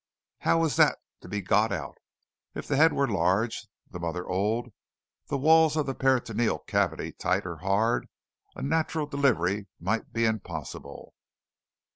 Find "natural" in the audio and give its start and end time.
8.63-9.05